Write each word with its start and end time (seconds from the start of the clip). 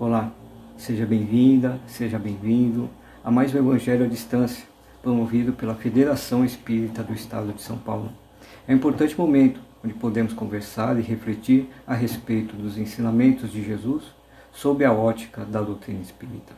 Olá, 0.00 0.32
seja 0.78 1.04
bem-vinda, 1.04 1.78
seja 1.86 2.18
bem-vindo 2.18 2.88
a 3.22 3.30
mais 3.30 3.54
um 3.54 3.58
Evangelho 3.58 4.06
à 4.06 4.08
Distância, 4.08 4.64
promovido 5.02 5.52
pela 5.52 5.74
Federação 5.74 6.42
Espírita 6.42 7.02
do 7.02 7.12
Estado 7.12 7.52
de 7.52 7.60
São 7.60 7.76
Paulo. 7.76 8.10
É 8.66 8.72
um 8.72 8.76
importante 8.76 9.14
momento 9.14 9.60
onde 9.84 9.92
podemos 9.92 10.32
conversar 10.32 10.98
e 10.98 11.02
refletir 11.02 11.68
a 11.86 11.92
respeito 11.92 12.56
dos 12.56 12.78
ensinamentos 12.78 13.52
de 13.52 13.62
Jesus 13.62 14.04
sob 14.54 14.82
a 14.86 14.90
ótica 14.90 15.44
da 15.44 15.60
doutrina 15.60 16.00
espírita. 16.00 16.54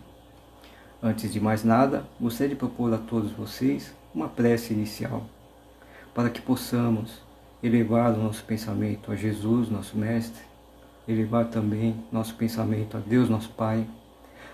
Antes 1.02 1.32
de 1.32 1.40
mais 1.40 1.64
nada, 1.64 2.06
gostaria 2.20 2.50
de 2.50 2.54
propor 2.54 2.94
a 2.94 2.98
todos 2.98 3.32
vocês 3.32 3.92
uma 4.14 4.28
prece 4.28 4.72
inicial, 4.72 5.26
para 6.14 6.30
que 6.30 6.40
possamos 6.40 7.20
elevar 7.60 8.12
o 8.12 8.22
nosso 8.22 8.44
pensamento 8.44 9.10
a 9.10 9.16
Jesus, 9.16 9.68
nosso 9.68 9.98
Mestre, 9.98 10.51
elevar 11.06 11.46
também 11.46 11.96
nosso 12.10 12.34
pensamento 12.34 12.96
a 12.96 13.00
Deus, 13.00 13.28
nosso 13.28 13.50
Pai, 13.50 13.86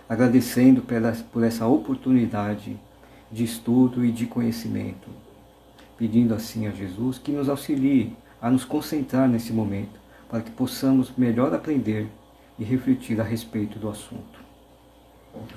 agradecendo 0.09 0.83
por 1.31 1.45
essa 1.45 1.67
oportunidade 1.67 2.77
de 3.31 3.45
estudo 3.45 4.05
e 4.05 4.11
de 4.11 4.27
conhecimento, 4.27 5.09
pedindo 5.99 6.35
assim 6.35 6.67
a 6.67 6.71
Jesus 6.71 7.19
que 7.19 7.33
nos 7.33 7.49
auxilie 7.49 8.17
a 8.41 8.51
nos 8.51 8.65
concentrar 8.65 9.29
nesse 9.29 9.53
momento, 9.53 10.01
para 10.29 10.41
que 10.41 10.51
possamos 10.51 11.13
melhor 11.17 11.53
aprender 11.55 12.07
e 12.59 12.65
refletir 12.65 13.21
a 13.21 13.25
respeito 13.25 13.79
do 13.79 13.89
assunto. 13.89 14.39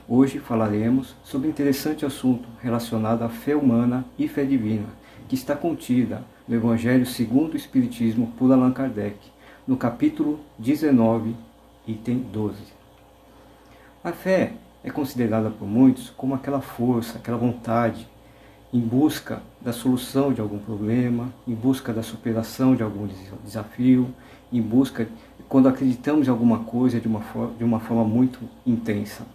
Hoje 0.08 0.40
falaremos 0.40 1.16
sobre 1.24 1.48
um 1.48 1.52
interessante 1.52 2.06
assunto 2.06 2.48
relacionado 2.62 3.24
à 3.24 3.30
fé 3.30 3.56
humana 3.56 4.06
e 4.18 4.28
fé 4.28 4.44
divina, 4.44 4.88
que 5.28 5.36
está 5.36 5.56
contida 5.56 6.24
no 6.48 6.56
Evangelho 6.56 7.06
segundo 7.06 7.54
o 7.54 7.58
Espiritismo 7.58 8.34
por 8.38 8.52
Allan 8.52 8.72
Kardec, 8.72 9.18
no 9.72 9.78
capítulo 9.78 10.38
19, 10.60 11.34
item 11.88 12.18
12. 12.30 12.58
A 14.04 14.12
fé 14.12 14.52
é 14.84 14.92
considerada 14.92 15.50
por 15.50 15.66
muitos 15.66 16.10
como 16.10 16.36
aquela 16.36 16.60
força, 16.60 17.18
aquela 17.18 17.38
vontade 17.38 18.06
em 18.74 18.82
busca 18.82 19.42
da 19.62 19.72
solução 19.72 20.34
de 20.34 20.42
algum 20.42 20.60
problema, 20.60 21.34
em 21.48 21.56
busca 21.56 21.94
da 21.94 22.04
superação 22.04 22.76
de 22.76 22.84
algum 22.84 23.08
desafio, 23.46 24.14
em 24.52 24.62
busca 24.62 25.08
quando 25.48 25.70
acreditamos 25.70 26.28
em 26.28 26.32
alguma 26.32 26.66
coisa 26.66 27.00
de 27.00 27.08
uma, 27.08 27.24
de 27.58 27.64
uma 27.64 27.80
forma 27.80 28.04
muito 28.04 28.42
intensa. 28.68 29.26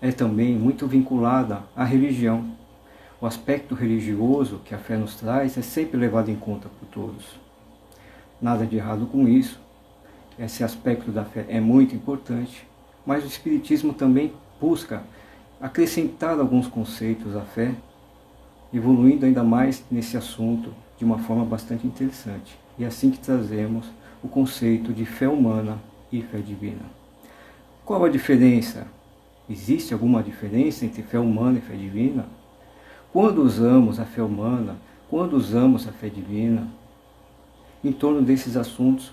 É 0.00 0.10
também 0.10 0.56
muito 0.56 0.88
vinculada 0.88 1.62
à 1.76 1.84
religião. 1.84 2.44
O 3.20 3.26
aspecto 3.26 3.76
religioso 3.76 4.60
que 4.64 4.74
a 4.74 4.78
fé 4.78 4.96
nos 4.96 5.14
traz 5.14 5.56
é 5.56 5.62
sempre 5.62 5.96
levado 5.96 6.28
em 6.28 6.34
conta 6.34 6.68
por 6.68 6.88
todos. 6.88 7.41
Nada 8.42 8.66
de 8.66 8.76
errado 8.76 9.06
com 9.06 9.28
isso. 9.28 9.60
Esse 10.36 10.64
aspecto 10.64 11.12
da 11.12 11.24
fé 11.24 11.46
é 11.48 11.60
muito 11.60 11.94
importante, 11.94 12.66
mas 13.06 13.22
o 13.22 13.28
Espiritismo 13.28 13.94
também 13.94 14.32
busca 14.60 15.04
acrescentar 15.60 16.40
alguns 16.40 16.66
conceitos 16.66 17.36
à 17.36 17.42
fé, 17.42 17.72
evoluindo 18.74 19.24
ainda 19.24 19.44
mais 19.44 19.84
nesse 19.88 20.16
assunto 20.16 20.74
de 20.98 21.04
uma 21.04 21.18
forma 21.18 21.44
bastante 21.44 21.86
interessante. 21.86 22.58
E 22.76 22.82
é 22.82 22.88
assim 22.88 23.12
que 23.12 23.18
trazemos 23.20 23.86
o 24.24 24.28
conceito 24.28 24.92
de 24.92 25.04
fé 25.04 25.28
humana 25.28 25.78
e 26.10 26.20
fé 26.20 26.38
divina. 26.38 26.82
Qual 27.84 28.04
a 28.04 28.08
diferença? 28.08 28.88
Existe 29.48 29.92
alguma 29.92 30.20
diferença 30.20 30.84
entre 30.84 31.02
fé 31.02 31.18
humana 31.18 31.58
e 31.58 31.60
fé 31.60 31.76
divina? 31.76 32.26
Quando 33.12 33.42
usamos 33.42 34.00
a 34.00 34.04
fé 34.04 34.22
humana, 34.22 34.76
quando 35.08 35.34
usamos 35.34 35.86
a 35.86 35.92
fé 35.92 36.08
divina, 36.08 36.66
em 37.84 37.92
torno 37.92 38.22
desses 38.22 38.56
assuntos, 38.56 39.12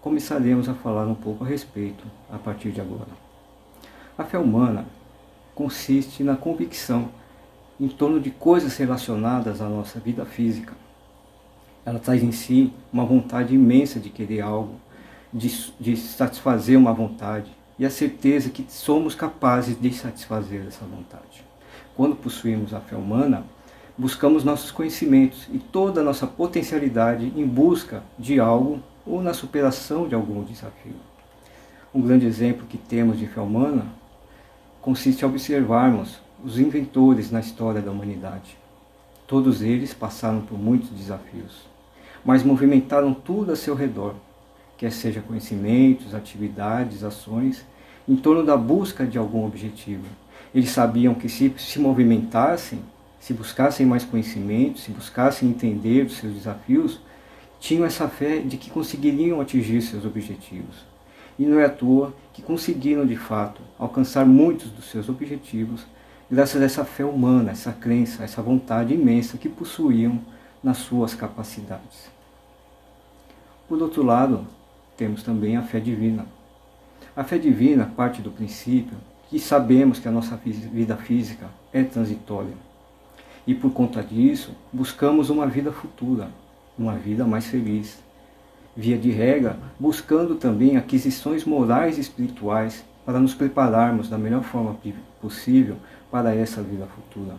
começaremos 0.00 0.68
a 0.68 0.74
falar 0.74 1.06
um 1.06 1.14
pouco 1.14 1.44
a 1.44 1.46
respeito 1.46 2.04
a 2.30 2.38
partir 2.38 2.70
de 2.70 2.80
agora. 2.80 3.08
A 4.16 4.24
fé 4.24 4.38
humana 4.38 4.86
consiste 5.54 6.22
na 6.22 6.36
convicção 6.36 7.08
em 7.78 7.88
torno 7.88 8.20
de 8.20 8.30
coisas 8.30 8.76
relacionadas 8.76 9.60
à 9.60 9.68
nossa 9.68 9.98
vida 9.98 10.24
física. 10.26 10.74
Ela 11.84 11.98
traz 11.98 12.22
em 12.22 12.32
si 12.32 12.72
uma 12.92 13.04
vontade 13.04 13.54
imensa 13.54 13.98
de 13.98 14.10
querer 14.10 14.42
algo, 14.42 14.74
de, 15.32 15.72
de 15.80 15.96
satisfazer 15.96 16.78
uma 16.78 16.92
vontade 16.92 17.50
e 17.78 17.86
a 17.86 17.90
certeza 17.90 18.50
que 18.50 18.66
somos 18.68 19.14
capazes 19.14 19.80
de 19.80 19.90
satisfazer 19.94 20.66
essa 20.66 20.84
vontade. 20.84 21.42
Quando 21.96 22.16
possuímos 22.16 22.74
a 22.74 22.80
fé 22.80 22.96
humana, 22.96 23.44
buscamos 24.00 24.44
nossos 24.44 24.70
conhecimentos 24.70 25.46
e 25.52 25.58
toda 25.58 26.00
a 26.00 26.04
nossa 26.04 26.26
potencialidade 26.26 27.30
em 27.36 27.46
busca 27.46 28.02
de 28.18 28.40
algo 28.40 28.80
ou 29.04 29.20
na 29.20 29.34
superação 29.34 30.08
de 30.08 30.14
algum 30.14 30.42
desafio. 30.42 30.94
Um 31.94 32.00
grande 32.00 32.24
exemplo 32.24 32.66
que 32.66 32.78
temos 32.78 33.18
de 33.18 33.26
fé 33.26 33.42
humana 33.42 33.84
consiste 34.80 35.22
em 35.22 35.28
observarmos 35.28 36.18
os 36.42 36.58
inventores 36.58 37.30
na 37.30 37.40
história 37.40 37.82
da 37.82 37.90
humanidade. 37.90 38.56
Todos 39.26 39.60
eles 39.60 39.92
passaram 39.92 40.40
por 40.40 40.58
muitos 40.58 40.88
desafios, 40.88 41.68
mas 42.24 42.42
movimentaram 42.42 43.12
tudo 43.12 43.52
a 43.52 43.56
seu 43.56 43.74
redor, 43.74 44.14
quer 44.78 44.92
seja 44.92 45.20
conhecimentos, 45.20 46.14
atividades, 46.14 47.04
ações, 47.04 47.66
em 48.08 48.16
torno 48.16 48.42
da 48.44 48.56
busca 48.56 49.04
de 49.04 49.18
algum 49.18 49.44
objetivo. 49.44 50.06
Eles 50.54 50.70
sabiam 50.70 51.12
que 51.12 51.28
se 51.28 51.52
se 51.58 51.78
movimentassem, 51.78 52.80
se 53.20 53.34
buscassem 53.34 53.84
mais 53.84 54.02
conhecimento, 54.02 54.80
se 54.80 54.90
buscassem 54.90 55.50
entender 55.50 56.06
os 56.06 56.16
seus 56.16 56.32
desafios, 56.32 57.00
tinham 57.60 57.84
essa 57.84 58.08
fé 58.08 58.38
de 58.38 58.56
que 58.56 58.70
conseguiriam 58.70 59.40
atingir 59.40 59.82
seus 59.82 60.06
objetivos. 60.06 60.86
E 61.38 61.44
não 61.44 61.60
é 61.60 61.66
à 61.66 61.70
toa 61.70 62.14
que 62.32 62.40
conseguiram, 62.40 63.06
de 63.06 63.16
fato, 63.16 63.60
alcançar 63.78 64.24
muitos 64.24 64.70
dos 64.70 64.86
seus 64.86 65.08
objetivos 65.08 65.86
graças 66.30 66.62
a 66.62 66.64
essa 66.64 66.84
fé 66.84 67.04
humana, 67.04 67.50
essa 67.50 67.72
crença, 67.72 68.24
essa 68.24 68.40
vontade 68.40 68.94
imensa 68.94 69.36
que 69.36 69.48
possuíam 69.48 70.20
nas 70.62 70.78
suas 70.78 71.14
capacidades. 71.14 72.10
Por 73.68 73.82
outro 73.82 74.02
lado, 74.02 74.46
temos 74.96 75.22
também 75.22 75.56
a 75.56 75.62
fé 75.62 75.78
divina. 75.78 76.24
A 77.14 77.22
fé 77.22 77.36
divina 77.36 77.92
parte 77.94 78.22
do 78.22 78.30
princípio 78.30 78.96
que 79.28 79.38
sabemos 79.38 79.98
que 79.98 80.08
a 80.08 80.12
nossa 80.12 80.36
vida 80.36 80.96
física 80.96 81.48
é 81.72 81.82
transitória 81.82 82.69
e 83.50 83.54
por 83.56 83.72
conta 83.72 84.00
disso, 84.00 84.52
buscamos 84.72 85.28
uma 85.28 85.44
vida 85.44 85.72
futura, 85.72 86.30
uma 86.78 86.94
vida 86.94 87.24
mais 87.24 87.48
feliz. 87.48 87.98
Via 88.76 88.96
de 88.96 89.10
regra, 89.10 89.58
buscando 89.76 90.36
também 90.36 90.76
aquisições 90.76 91.44
morais 91.44 91.98
e 91.98 92.00
espirituais 92.00 92.84
para 93.04 93.18
nos 93.18 93.34
prepararmos 93.34 94.08
da 94.08 94.16
melhor 94.16 94.44
forma 94.44 94.78
possível 95.20 95.74
para 96.12 96.32
essa 96.32 96.62
vida 96.62 96.86
futura. 96.86 97.34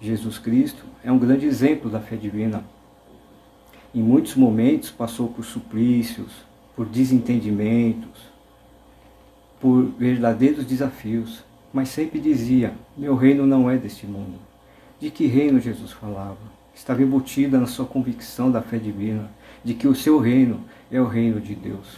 Jesus 0.00 0.38
Cristo 0.38 0.84
é 1.02 1.10
um 1.10 1.18
grande 1.18 1.46
exemplo 1.46 1.90
da 1.90 1.98
fé 1.98 2.14
divina. 2.14 2.62
Em 3.92 4.00
muitos 4.00 4.36
momentos 4.36 4.88
passou 4.88 5.26
por 5.30 5.44
suplícios, 5.44 6.30
por 6.76 6.86
desentendimentos, 6.86 8.20
por 9.60 9.82
verdadeiros 9.98 10.64
desafios, 10.64 11.42
mas 11.72 11.88
sempre 11.88 12.20
dizia: 12.20 12.72
Meu 12.96 13.16
reino 13.16 13.44
não 13.44 13.68
é 13.68 13.76
deste 13.76 14.06
mundo. 14.06 14.47
De 15.00 15.10
que 15.10 15.26
reino 15.26 15.60
Jesus 15.60 15.92
falava? 15.92 16.36
Estava 16.74 17.02
embutida 17.02 17.58
na 17.58 17.66
sua 17.66 17.86
convicção 17.86 18.50
da 18.50 18.60
fé 18.60 18.78
divina, 18.78 19.30
de 19.62 19.74
que 19.74 19.86
o 19.86 19.94
seu 19.94 20.18
reino 20.18 20.64
é 20.90 21.00
o 21.00 21.06
reino 21.06 21.40
de 21.40 21.54
Deus. 21.54 21.96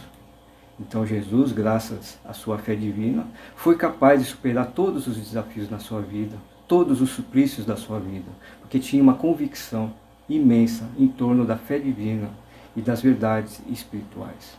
Então 0.79 1.05
Jesus, 1.05 1.51
graças 1.51 2.19
à 2.23 2.33
sua 2.33 2.59
fé 2.59 2.75
divina, 2.75 3.25
foi 3.55 3.75
capaz 3.75 4.21
de 4.21 4.27
superar 4.27 4.67
todos 4.67 5.07
os 5.07 5.17
desafios 5.17 5.69
na 5.69 5.79
sua 5.79 5.99
vida, 6.01 6.37
todos 6.67 7.01
os 7.01 7.09
suplícios 7.09 7.65
da 7.65 7.75
sua 7.75 7.99
vida, 7.99 8.29
porque 8.59 8.77
tinha 8.77 9.01
uma 9.01 9.15
convicção 9.15 9.93
imensa 10.29 10.87
em 10.97 11.07
torno 11.07 11.43
da 11.43 11.57
fé 11.57 11.79
divina 11.79 12.29
e 12.75 12.81
das 12.81 13.01
verdades 13.01 13.61
espirituais. 13.67 14.57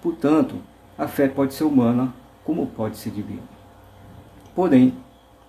Portanto, 0.00 0.56
a 0.96 1.06
fé 1.06 1.28
pode 1.28 1.52
ser 1.52 1.64
humana 1.64 2.12
como 2.42 2.66
pode 2.66 2.96
ser 2.96 3.10
divina. 3.10 3.42
Porém, 4.54 4.94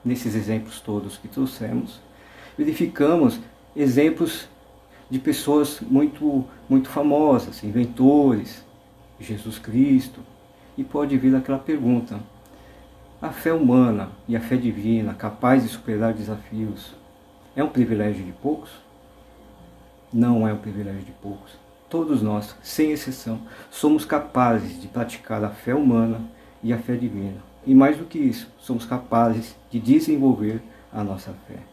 nesses 0.03 0.35
exemplos 0.35 0.79
todos 0.79 1.17
que 1.17 1.27
trouxemos, 1.27 1.99
verificamos 2.57 3.39
exemplos 3.75 4.47
de 5.09 5.19
pessoas 5.19 5.81
muito, 5.81 6.45
muito 6.69 6.89
famosas, 6.89 7.63
inventores, 7.63 8.63
Jesus 9.19 9.59
Cristo, 9.59 10.21
e 10.77 10.83
pode 10.83 11.17
vir 11.17 11.35
aquela 11.35 11.59
pergunta: 11.59 12.19
a 13.21 13.29
fé 13.29 13.53
humana 13.53 14.09
e 14.27 14.35
a 14.35 14.41
fé 14.41 14.55
divina, 14.55 15.13
capaz 15.13 15.63
de 15.63 15.69
superar 15.69 16.13
desafios, 16.13 16.95
é 17.55 17.63
um 17.63 17.69
privilégio 17.69 18.23
de 18.23 18.31
poucos? 18.31 18.71
Não 20.13 20.47
é 20.47 20.53
um 20.53 20.57
privilégio 20.57 21.03
de 21.03 21.11
poucos. 21.11 21.59
Todos 21.89 22.21
nós, 22.21 22.55
sem 22.63 22.91
exceção, 22.91 23.41
somos 23.69 24.05
capazes 24.05 24.81
de 24.81 24.87
praticar 24.87 25.43
a 25.43 25.49
fé 25.49 25.75
humana 25.75 26.21
e 26.63 26.71
a 26.71 26.77
fé 26.77 26.95
divina. 26.95 27.43
E 27.65 27.75
mais 27.75 27.97
do 27.97 28.05
que 28.05 28.17
isso, 28.17 28.49
somos 28.57 28.85
capazes 28.85 29.55
de 29.69 29.79
desenvolver 29.79 30.61
a 30.93 31.03
nossa 31.03 31.33
fé. 31.47 31.70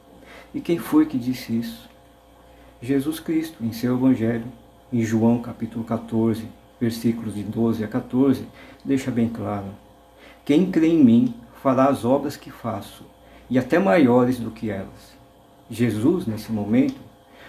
E 0.54 0.60
quem 0.60 0.78
foi 0.78 1.04
que 1.06 1.18
disse 1.18 1.58
isso? 1.58 1.88
Jesus 2.80 3.20
Cristo, 3.20 3.62
em 3.62 3.72
seu 3.72 3.96
Evangelho, 3.96 4.46
em 4.92 5.02
João 5.02 5.40
capítulo 5.42 5.84
14, 5.84 6.48
versículos 6.80 7.34
de 7.34 7.42
12 7.42 7.84
a 7.84 7.88
14, 7.88 8.46
deixa 8.84 9.10
bem 9.10 9.28
claro. 9.28 9.66
Quem 10.44 10.70
crê 10.70 10.88
em 10.88 11.04
mim 11.04 11.34
fará 11.62 11.88
as 11.88 12.04
obras 12.04 12.36
que 12.36 12.50
faço, 12.50 13.04
e 13.50 13.58
até 13.58 13.78
maiores 13.78 14.38
do 14.38 14.50
que 14.50 14.70
elas. 14.70 15.16
Jesus, 15.70 16.26
nesse 16.26 16.50
momento, 16.50 17.00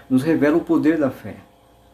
nos 0.10 0.24
revela 0.24 0.58
o 0.58 0.64
poder 0.66 0.98
da 0.98 1.10
fé 1.10 1.38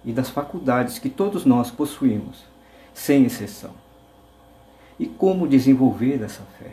e 0.03 0.11
das 0.11 0.29
faculdades 0.29 0.97
que 0.97 1.09
todos 1.09 1.45
nós 1.45 1.69
possuímos, 1.69 2.45
sem 2.93 3.25
exceção. 3.25 3.73
E 4.97 5.05
como 5.05 5.47
desenvolver 5.47 6.23
essa 6.23 6.43
fé? 6.57 6.71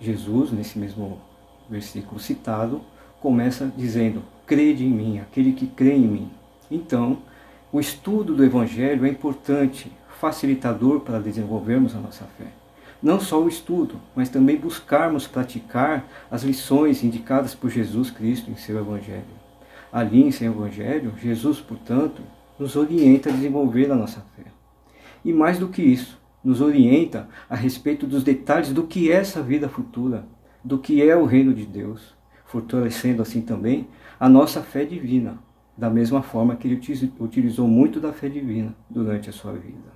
Jesus, 0.00 0.50
nesse 0.50 0.78
mesmo 0.78 1.20
versículo 1.68 2.20
citado, 2.20 2.80
começa 3.20 3.72
dizendo: 3.76 4.22
Crede 4.46 4.84
em 4.84 4.90
mim, 4.90 5.18
aquele 5.18 5.52
que 5.52 5.66
crê 5.66 5.94
em 5.94 6.06
mim. 6.06 6.30
Então, 6.70 7.18
o 7.72 7.80
estudo 7.80 8.34
do 8.34 8.44
Evangelho 8.44 9.06
é 9.06 9.08
importante, 9.08 9.90
facilitador 10.20 11.00
para 11.00 11.18
desenvolvermos 11.18 11.94
a 11.94 11.98
nossa 11.98 12.24
fé. 12.38 12.46
Não 13.02 13.20
só 13.20 13.42
o 13.42 13.48
estudo, 13.48 14.00
mas 14.14 14.28
também 14.28 14.56
buscarmos 14.56 15.26
praticar 15.26 16.04
as 16.30 16.42
lições 16.42 17.04
indicadas 17.04 17.54
por 17.54 17.68
Jesus 17.68 18.10
Cristo 18.10 18.50
em 18.50 18.56
seu 18.56 18.78
Evangelho. 18.78 19.24
Ali 19.92 20.22
em 20.22 20.30
seu 20.30 20.52
Evangelho, 20.52 21.12
Jesus, 21.20 21.60
portanto, 21.60 22.22
nos 22.58 22.76
orienta 22.76 23.28
a 23.28 23.32
desenvolver 23.32 23.90
a 23.90 23.94
nossa 23.94 24.24
fé. 24.36 24.44
E 25.24 25.32
mais 25.32 25.58
do 25.58 25.68
que 25.68 25.82
isso, 25.82 26.18
nos 26.42 26.60
orienta 26.60 27.28
a 27.48 27.56
respeito 27.56 28.06
dos 28.06 28.22
detalhes 28.22 28.72
do 28.72 28.84
que 28.84 29.10
é 29.10 29.16
essa 29.16 29.42
vida 29.42 29.68
futura, 29.68 30.24
do 30.64 30.78
que 30.78 31.02
é 31.02 31.14
o 31.14 31.26
reino 31.26 31.52
de 31.52 31.66
Deus, 31.66 32.14
fortalecendo 32.46 33.20
assim 33.20 33.42
também 33.42 33.88
a 34.18 34.28
nossa 34.28 34.62
fé 34.62 34.84
divina, 34.84 35.38
da 35.76 35.90
mesma 35.90 36.22
forma 36.22 36.56
que 36.56 36.66
ele 36.66 36.80
utilizou 37.20 37.68
muito 37.68 38.00
da 38.00 38.12
fé 38.12 38.28
divina 38.28 38.74
durante 38.88 39.28
a 39.28 39.32
sua 39.32 39.52
vida. 39.52 39.92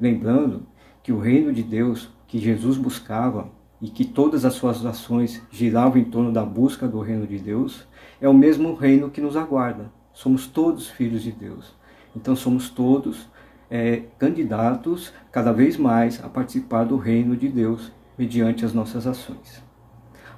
Lembrando 0.00 0.62
que 1.02 1.12
o 1.12 1.18
reino 1.18 1.52
de 1.52 1.62
Deus 1.62 2.10
que 2.26 2.38
Jesus 2.38 2.76
buscava 2.76 3.50
e 3.80 3.88
que 3.88 4.04
todas 4.04 4.44
as 4.44 4.54
suas 4.54 4.84
ações 4.84 5.42
giravam 5.50 5.98
em 5.98 6.04
torno 6.04 6.32
da 6.32 6.44
busca 6.44 6.88
do 6.88 7.00
reino 7.00 7.26
de 7.26 7.38
Deus, 7.38 7.86
é 8.20 8.28
o 8.28 8.34
mesmo 8.34 8.74
reino 8.74 9.10
que 9.10 9.20
nos 9.20 9.36
aguarda. 9.36 9.92
Somos 10.12 10.46
todos 10.46 10.88
filhos 10.88 11.22
de 11.22 11.30
Deus. 11.30 11.74
Então 12.14 12.34
somos 12.34 12.70
todos 12.70 13.28
é, 13.70 14.04
candidatos 14.18 15.12
cada 15.30 15.52
vez 15.52 15.76
mais 15.76 16.22
a 16.24 16.28
participar 16.28 16.84
do 16.84 16.96
reino 16.96 17.36
de 17.36 17.48
Deus 17.48 17.92
mediante 18.16 18.64
as 18.64 18.72
nossas 18.72 19.06
ações. 19.06 19.65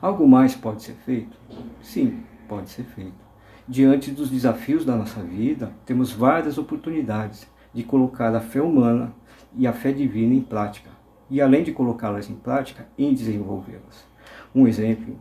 Algo 0.01 0.27
mais 0.27 0.55
pode 0.55 0.83
ser 0.83 0.95
feito? 1.05 1.37
Sim, 1.83 2.23
pode 2.49 2.71
ser 2.71 2.85
feito. 2.85 3.29
Diante 3.67 4.11
dos 4.11 4.31
desafios 4.31 4.85
da 4.85 4.97
nossa 4.97 5.23
vida, 5.23 5.73
temos 5.85 6.13
várias 6.13 6.57
oportunidades 6.59 7.47
de 7.75 7.83
colocar 7.83 8.35
a 8.35 8.41
fé 8.41 8.63
humana 8.63 9.13
e 9.57 9.67
a 9.67 9.73
fé 9.73 9.93
divina 9.93 10.35
em 10.35 10.41
prática, 10.41 10.91
e 11.31 11.41
além 11.41 11.63
de 11.63 11.73
colocá-las 11.73 12.31
em 12.31 12.35
prática, 12.35 12.87
em 12.97 13.13
desenvolvê-las. 13.13 14.07
Um 14.55 14.67
exemplo 14.67 15.19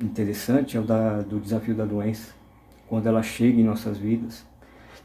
interessante 0.00 0.76
é 0.76 0.80
o 0.80 0.84
da, 0.84 1.22
do 1.22 1.40
desafio 1.40 1.74
da 1.74 1.84
doença, 1.84 2.34
quando 2.86 3.06
ela 3.06 3.22
chega 3.22 3.60
em 3.60 3.64
nossas 3.64 3.98
vidas 3.98 4.46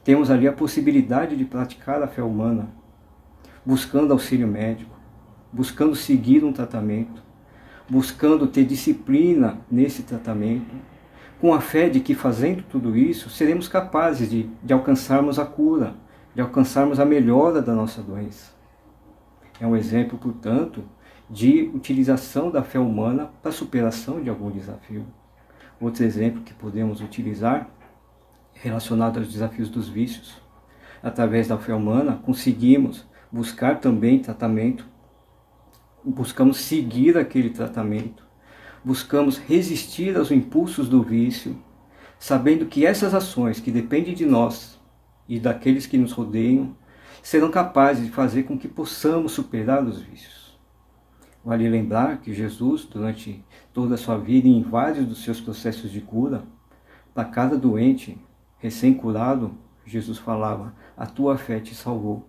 temos 0.04 0.32
ali 0.32 0.48
a 0.48 0.54
possibilidade 0.54 1.36
de 1.36 1.46
praticar 1.46 2.02
a 2.02 2.08
fé 2.08 2.24
humana, 2.24 2.70
buscando 3.66 4.12
auxílio 4.12 4.48
médico, 4.48 4.98
buscando 5.54 5.96
seguir 5.96 6.44
um 6.44 6.52
tratamento, 6.52 7.22
buscando 7.92 8.48
ter 8.48 8.64
disciplina 8.64 9.58
nesse 9.70 10.04
tratamento, 10.04 10.74
com 11.42 11.54
a 11.54 11.60
fé 11.60 11.90
de 11.90 12.00
que 12.00 12.16
fazendo 12.16 12.64
tudo 12.64 12.96
isso 12.96 13.30
seremos 13.30 13.68
capazes 13.68 14.30
de, 14.30 14.50
de 14.64 14.72
alcançarmos 14.72 15.38
a 15.38 15.46
cura, 15.46 15.94
de 16.34 16.40
alcançarmos 16.40 17.02
a 17.02 17.06
melhora 17.06 17.62
da 17.62 17.76
nossa 17.76 18.02
doença. 18.02 18.54
É 19.60 19.68
um 19.68 19.76
exemplo, 19.76 20.18
portanto, 20.18 20.86
de 21.30 21.70
utilização 21.74 22.50
da 22.50 22.64
fé 22.64 22.80
humana 22.80 23.30
para 23.42 23.50
a 23.50 23.54
superação 23.54 24.22
de 24.22 24.30
algum 24.30 24.50
desafio. 24.50 25.06
Outro 25.78 26.06
exemplo 26.06 26.44
que 26.44 26.54
podemos 26.54 27.02
utilizar 27.02 27.70
relacionado 28.54 29.20
aos 29.20 29.28
desafios 29.28 29.68
dos 29.68 29.90
vícios. 29.90 30.42
Através 31.04 31.50
da 31.50 31.58
fé 31.58 31.74
humana, 31.74 32.22
conseguimos 32.24 33.06
buscar 33.30 33.82
também 33.82 34.20
tratamento, 34.20 34.86
buscamos 36.04 36.58
seguir 36.58 37.18
aquele 37.18 37.50
tratamento, 37.50 38.26
buscamos 38.84 39.38
resistir 39.38 40.18
aos 40.18 40.32
impulsos 40.32 40.90
do 40.90 41.04
vício, 41.04 41.58
sabendo 42.20 42.66
que 42.66 42.86
essas 42.86 43.14
ações 43.14 43.60
que 43.60 43.72
dependem 43.72 44.14
de 44.14 44.26
nós 44.26 44.80
e 45.28 45.40
daqueles 45.40 45.86
que 45.86 45.98
nos 45.98 46.12
rodeiam 46.12 46.76
serão 47.22 47.52
capazes 47.52 48.06
de 48.06 48.12
fazer 48.12 48.44
com 48.44 48.58
que 48.58 48.68
possamos 48.68 49.32
superar 49.32 49.84
os 49.84 50.02
vícios. 50.02 50.60
Vale 51.44 51.68
lembrar 51.68 52.20
que 52.22 52.34
Jesus, 52.34 52.86
durante 52.86 53.44
toda 53.74 53.96
a 53.96 53.98
sua 53.98 54.18
vida 54.18 54.48
e 54.48 54.52
em 54.52 54.62
vários 54.62 55.08
dos 55.08 55.24
seus 55.24 55.42
processos 55.42 55.92
de 55.92 56.02
cura, 56.02 56.44
para 57.14 57.26
cada 57.26 57.58
doente, 57.58 58.18
recém-curado, 58.60 59.52
Jesus 59.86 60.18
falava: 60.18 60.74
A 60.96 61.06
tua 61.06 61.38
fé 61.38 61.60
te 61.60 61.74
salvou. 61.74 62.28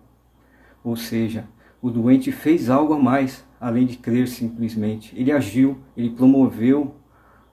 Ou 0.83 0.95
seja, 0.95 1.47
o 1.81 1.89
doente 1.89 2.31
fez 2.31 2.69
algo 2.69 2.93
a 2.93 2.99
mais, 2.99 3.45
além 3.63 3.85
de 3.85 3.97
crer 3.97 4.27
simplesmente. 4.27 5.17
Ele 5.17 5.31
agiu, 5.31 5.77
ele 5.95 6.09
promoveu 6.09 6.95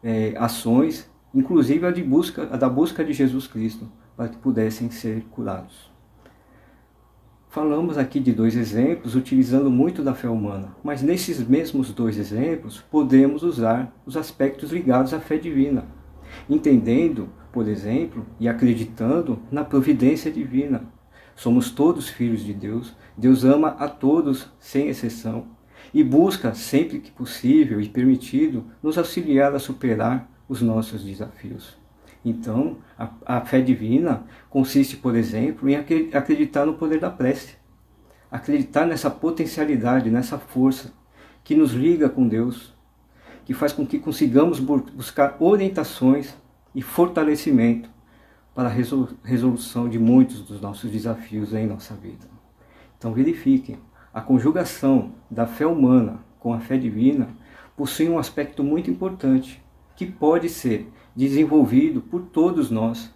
é, 0.03 0.35
ações, 0.37 1.11
inclusive 1.35 1.87
a, 1.87 1.91
de 1.91 2.03
busca, 2.03 2.49
a 2.53 2.57
da 2.57 2.69
busca 2.69 3.05
de 3.05 3.13
Jesus 3.13 3.47
Cristo, 3.47 3.91
para 4.17 4.29
que 4.29 4.37
pudessem 4.37 4.91
ser 4.91 5.23
curados. 5.31 5.91
Falamos 7.49 7.99
aqui 7.99 8.21
de 8.21 8.33
dois 8.33 8.57
exemplos, 8.57 9.15
utilizando 9.15 9.71
muito 9.71 10.03
da 10.03 10.15
fé 10.15 10.29
humana, 10.29 10.77
mas 10.85 11.03
nesses 11.03 11.47
mesmos 11.47 11.93
dois 11.93 12.19
exemplos 12.19 12.81
podemos 12.91 13.43
usar 13.43 13.93
os 14.07 14.17
aspectos 14.17 14.71
ligados 14.71 15.13
à 15.15 15.21
fé 15.21 15.37
divina, 15.37 15.85
entendendo 16.49 17.29
por 17.53 17.69
exemplo, 17.69 18.25
e 18.39 18.49
acreditando 18.49 19.41
na 19.51 19.65
providência 19.65 20.31
divina. 20.31 20.85
Somos 21.35 21.71
todos 21.71 22.09
filhos 22.09 22.45
de 22.45 22.53
Deus. 22.53 22.95
Deus 23.17 23.45
ama 23.45 23.69
a 23.79 23.89
todos, 23.89 24.51
sem 24.59 24.89
exceção, 24.89 25.47
e 25.93 26.03
busca, 26.05 26.55
sempre 26.55 27.01
que 27.01 27.11
possível 27.11 27.81
e 27.81 27.89
permitido, 27.89 28.65
nos 28.83 28.97
auxiliar 28.97 29.55
a 29.55 29.59
superar 29.59 30.31
os 30.49 30.63
nossos 30.63 31.05
desafios. 31.05 31.79
Então, 32.25 32.79
a, 32.99 33.11
a 33.25 33.41
fé 33.41 33.61
divina 33.61 34.25
consiste, 34.49 34.97
por 34.97 35.17
exemplo, 35.17 35.69
em 35.69 35.77
acreditar 35.77 36.67
no 36.67 36.75
poder 36.75 37.01
da 37.01 37.11
prece, 37.11 37.55
acreditar 38.31 38.87
nessa 38.87 39.11
potencialidade, 39.11 40.11
nessa 40.11 40.39
força 40.39 40.93
que 41.43 41.55
nos 41.55 41.73
liga 41.73 42.09
com 42.09 42.29
Deus, 42.29 42.75
que 43.45 43.55
faz 43.55 43.73
com 43.73 43.87
que 43.87 43.99
consigamos 43.99 44.61
buscar 44.61 45.37
orientações 45.41 46.35
e 46.75 46.83
fortalecimento 46.83 47.91
para 48.55 48.69
a 48.69 48.73
resolução 49.25 49.89
de 49.89 49.99
muitos 49.99 50.43
dos 50.43 50.61
nossos 50.61 50.91
desafios 50.91 51.55
em 51.55 51.67
nossa 51.67 51.95
vida. 51.95 52.29
Então 52.99 53.13
verifiquem, 53.13 53.79
a 54.13 54.21
conjugação 54.21 55.13
da 55.31 55.47
fé 55.47 55.67
humana 55.67 56.21
com 56.39 56.53
a 56.53 56.61
fé 56.61 56.77
divina 56.77 57.29
possui 57.77 58.09
um 58.09 58.19
aspecto 58.19 58.65
muito 58.65 58.91
importante 58.91 59.63
que 59.97 60.07
pode 60.07 60.49
ser 60.49 60.91
desenvolvido 61.15 62.01
por 62.01 62.23
todos 62.23 62.71
nós 62.71 63.13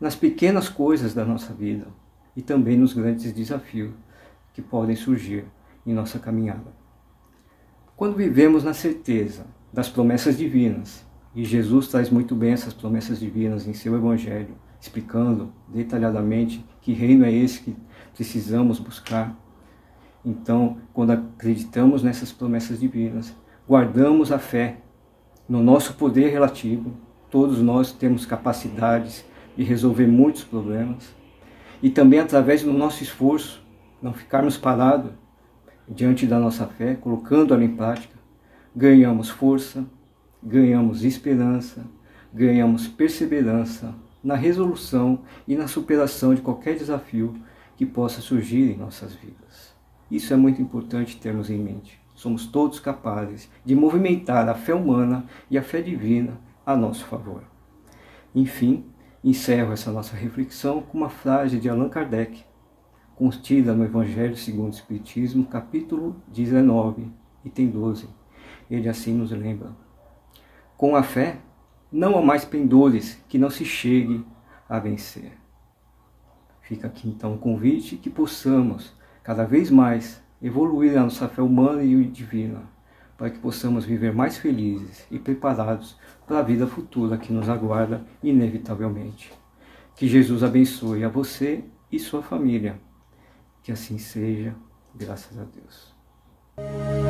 nas 0.00 0.14
pequenas 0.14 0.68
coisas 0.68 1.14
da 1.14 1.24
nossa 1.24 1.52
vida 1.52 1.86
e 2.36 2.42
também 2.42 2.76
nos 2.76 2.92
grandes 2.92 3.32
desafios 3.32 3.92
que 4.52 4.62
podem 4.62 4.96
surgir 4.96 5.44
em 5.86 5.92
nossa 5.92 6.18
caminhada. 6.18 6.72
Quando 7.96 8.16
vivemos 8.16 8.64
na 8.64 8.74
certeza 8.74 9.46
das 9.72 9.88
promessas 9.88 10.36
divinas 10.36 11.04
e 11.34 11.44
Jesus 11.44 11.88
traz 11.88 12.10
muito 12.10 12.34
bem 12.34 12.52
essas 12.52 12.74
promessas 12.74 13.20
divinas 13.20 13.66
em 13.66 13.72
seu 13.72 13.94
Evangelho, 13.94 14.54
explicando 14.80 15.52
detalhadamente 15.68 16.64
que 16.80 16.92
reino 16.92 17.24
é 17.24 17.32
esse 17.32 17.60
que 17.62 17.76
precisamos 18.14 18.78
buscar. 18.78 19.36
Então, 20.24 20.78
quando 20.92 21.10
acreditamos 21.10 22.02
nessas 22.02 22.32
promessas 22.32 22.78
divinas, 22.78 23.34
guardamos 23.68 24.30
a 24.30 24.38
fé 24.38 24.78
no 25.48 25.62
nosso 25.62 25.94
poder 25.94 26.30
relativo. 26.30 26.92
Todos 27.30 27.60
nós 27.60 27.92
temos 27.92 28.24
capacidades 28.24 29.24
de 29.56 29.64
resolver 29.64 30.06
muitos 30.06 30.44
problemas. 30.44 31.14
E 31.82 31.90
também 31.90 32.20
através 32.20 32.62
do 32.62 32.72
nosso 32.72 33.02
esforço, 33.02 33.62
não 34.00 34.12
ficarmos 34.12 34.56
parados 34.56 35.10
diante 35.88 36.26
da 36.26 36.38
nossa 36.38 36.66
fé, 36.66 36.94
colocando-a 36.94 37.62
em 37.62 37.74
prática, 37.74 38.14
ganhamos 38.74 39.28
força, 39.28 39.84
ganhamos 40.42 41.04
esperança, 41.04 41.84
ganhamos 42.32 42.86
perseverança 42.86 43.94
na 44.22 44.34
resolução 44.34 45.20
e 45.46 45.56
na 45.56 45.66
superação 45.66 46.34
de 46.34 46.40
qualquer 46.40 46.76
desafio 46.76 47.34
que 47.76 47.84
possa 47.84 48.20
surgir 48.20 48.70
em 48.70 48.76
nossas 48.76 49.14
vidas. 49.14 49.71
Isso 50.12 50.34
é 50.34 50.36
muito 50.36 50.60
importante 50.60 51.18
termos 51.18 51.48
em 51.48 51.56
mente. 51.56 51.98
Somos 52.14 52.46
todos 52.46 52.78
capazes 52.78 53.50
de 53.64 53.74
movimentar 53.74 54.46
a 54.46 54.54
fé 54.54 54.74
humana 54.74 55.24
e 55.50 55.56
a 55.56 55.62
fé 55.62 55.80
divina 55.80 56.38
a 56.66 56.76
nosso 56.76 57.06
favor. 57.06 57.42
Enfim, 58.34 58.84
encerro 59.24 59.72
essa 59.72 59.90
nossa 59.90 60.14
reflexão 60.14 60.82
com 60.82 60.98
uma 60.98 61.08
frase 61.08 61.58
de 61.58 61.66
Allan 61.66 61.88
Kardec, 61.88 62.44
contida 63.16 63.72
no 63.72 63.84
Evangelho 63.84 64.36
segundo 64.36 64.66
o 64.66 64.76
Espiritismo, 64.76 65.46
capítulo 65.46 66.22
19, 66.28 67.10
item 67.42 67.70
12. 67.70 68.06
Ele 68.70 68.90
assim 68.90 69.14
nos 69.14 69.30
lembra. 69.30 69.70
Com 70.76 70.94
a 70.94 71.02
fé, 71.02 71.38
não 71.90 72.18
há 72.18 72.20
mais 72.20 72.44
pendores 72.44 73.18
que 73.30 73.38
não 73.38 73.48
se 73.48 73.64
chegue 73.64 74.22
a 74.68 74.78
vencer. 74.78 75.32
Fica 76.60 76.86
aqui 76.86 77.08
então 77.08 77.32
o 77.32 77.38
convite 77.38 77.96
que 77.96 78.10
possamos 78.10 78.92
cada 79.22 79.44
vez 79.44 79.70
mais 79.70 80.22
evoluir 80.42 80.96
a 80.96 81.02
nossa 81.02 81.28
fé 81.28 81.40
humana 81.40 81.82
e 81.82 82.04
divina, 82.04 82.62
para 83.16 83.30
que 83.30 83.38
possamos 83.38 83.84
viver 83.84 84.12
mais 84.12 84.36
felizes 84.36 85.06
e 85.10 85.18
preparados 85.18 85.96
para 86.26 86.38
a 86.38 86.42
vida 86.42 86.66
futura 86.66 87.16
que 87.16 87.32
nos 87.32 87.48
aguarda 87.48 88.04
inevitavelmente. 88.22 89.32
Que 89.94 90.08
Jesus 90.08 90.42
abençoe 90.42 91.04
a 91.04 91.08
você 91.08 91.64
e 91.90 91.98
sua 91.98 92.22
família. 92.22 92.80
Que 93.62 93.70
assim 93.70 93.98
seja, 93.98 94.54
graças 94.94 95.38
a 95.38 95.44
Deus. 95.44 97.01